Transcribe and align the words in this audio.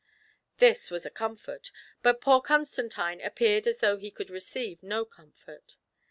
This 0.57 0.89
was 0.89 1.05
a 1.05 1.11
comfort, 1.11 1.69
but 2.01 2.21
poor 2.21 2.41
Constantine 2.41 3.21
appeared 3.21 3.67
as 3.67 3.81
though 3.81 3.97
he 3.97 4.09
could 4.09 4.31
receive 4.31 4.81
no 4.81 5.05
comfort. 5.05 5.77